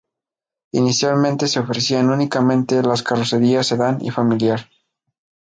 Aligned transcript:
Inicialmente 0.73 1.47
se 1.47 1.59
ofrecían 1.59 2.09
únicamente 2.09 2.81
las 2.81 3.03
carrocerías 3.03 3.67
sedán 3.67 4.03
y 4.03 4.09
familiar. 4.09 4.67